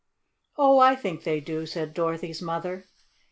"Oh, 0.57 0.79
I 0.79 0.95
think 0.95 1.25
they 1.25 1.39
do," 1.39 1.67
said 1.67 1.93
Dorothy's 1.93 2.41
mother. 2.41 2.85